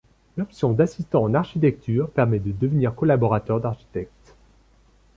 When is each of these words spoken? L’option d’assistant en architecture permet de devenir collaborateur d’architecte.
L’option 0.35 0.71
d’assistant 0.73 1.21
en 1.25 1.35
architecture 1.35 2.09
permet 2.09 2.39
de 2.39 2.51
devenir 2.51 2.95
collaborateur 2.95 3.61
d’architecte. 3.61 4.33